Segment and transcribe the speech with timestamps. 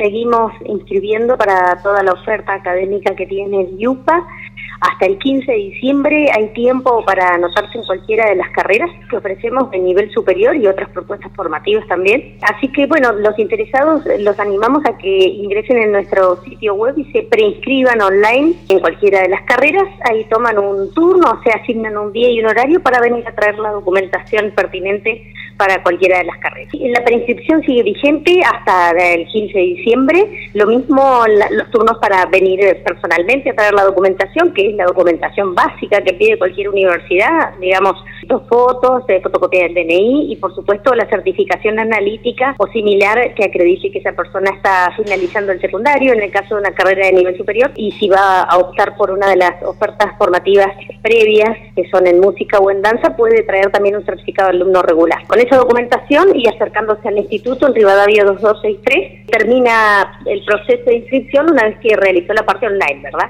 [0.00, 4.26] seguimos inscribiendo para toda la oferta académica que tiene el IUPA.
[4.80, 9.18] Hasta el 15 de diciembre hay tiempo para anotarse en cualquiera de las carreras que
[9.18, 12.38] ofrecemos de nivel superior y otras propuestas formativas también.
[12.40, 17.04] Así que bueno, los interesados los animamos a que ingresen en nuestro sitio web y
[17.12, 19.84] se preinscriban online en cualquiera de las carreras.
[20.10, 23.34] Ahí toman un turno, o se asignan un día y un horario para venir a
[23.34, 25.30] traer la documentación pertinente
[25.60, 26.72] para cualquiera de las carreras.
[26.72, 30.50] La preinscripción sigue vigente hasta el 15 de diciembre.
[30.54, 35.54] Lo mismo los turnos para venir personalmente a traer la documentación, que es la documentación
[35.54, 38.02] básica que pide cualquier universidad, digamos,
[38.38, 43.90] fotos, de fotocopia del DNI y por supuesto la certificación analítica o similar que acredite
[43.90, 47.36] que esa persona está finalizando el secundario, en el caso de una carrera de nivel
[47.36, 50.68] superior, y si va a optar por una de las ofertas formativas
[51.02, 54.82] previas, que son en música o en danza, puede traer también un certificado de alumno
[54.82, 55.26] regular.
[55.26, 61.50] Con esa documentación y acercándose al instituto en Rivadavia 2263, termina el proceso de inscripción
[61.50, 63.28] una vez que realizó la parte online, ¿verdad?